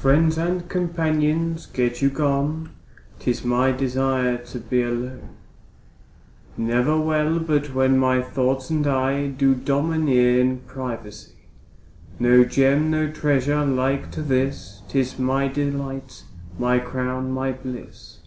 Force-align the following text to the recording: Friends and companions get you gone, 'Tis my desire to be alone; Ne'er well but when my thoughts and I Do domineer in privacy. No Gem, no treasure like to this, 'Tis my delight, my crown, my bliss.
Friends 0.00 0.36
and 0.36 0.68
companions 0.68 1.66
get 1.66 2.02
you 2.02 2.10
gone, 2.10 2.70
'Tis 3.20 3.44
my 3.44 3.70
desire 3.70 4.38
to 4.46 4.58
be 4.58 4.82
alone; 4.82 5.28
Ne'er 6.56 6.98
well 7.00 7.38
but 7.38 7.72
when 7.72 7.96
my 7.96 8.20
thoughts 8.20 8.68
and 8.68 8.84
I 8.88 9.28
Do 9.28 9.54
domineer 9.54 10.40
in 10.40 10.58
privacy. 10.62 11.36
No 12.18 12.44
Gem, 12.44 12.90
no 12.90 13.12
treasure 13.12 13.64
like 13.64 14.10
to 14.10 14.22
this, 14.22 14.82
'Tis 14.88 15.20
my 15.20 15.46
delight, 15.46 16.24
my 16.58 16.80
crown, 16.80 17.30
my 17.30 17.52
bliss. 17.52 18.18